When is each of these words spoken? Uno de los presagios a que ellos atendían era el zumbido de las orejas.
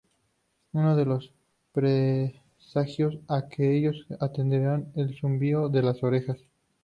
Uno 0.73 0.95
de 0.95 1.05
los 1.05 1.31
presagios 1.73 3.19
a 3.27 3.47
que 3.49 3.77
ellos 3.77 4.07
atendían 4.19 4.91
era 4.95 5.03
el 5.05 5.15
zumbido 5.19 5.69
de 5.69 5.83
las 5.83 6.01
orejas. 6.01 6.39